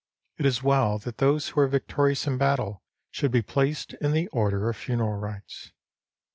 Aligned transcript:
It 0.39 0.47
is 0.47 0.63
well 0.63 0.97
that 0.97 1.19
those 1.19 1.49
who 1.49 1.59
are 1.61 1.67
victorious 1.67 2.25
in 2.25 2.39
battle 2.39 2.81
should 3.11 3.29
be 3.31 3.43
placed 3.43 3.93
in 4.01 4.13
the 4.13 4.25
order 4.29 4.67
of 4.67 4.75
funeral 4.75 5.13
rites. 5.13 5.73